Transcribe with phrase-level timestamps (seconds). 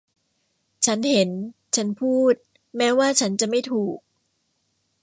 [0.85, 1.29] ฉันเห็น
[1.75, 2.33] ฉันพูด
[2.77, 3.97] แม้ว่าฉันจะไม่ถูก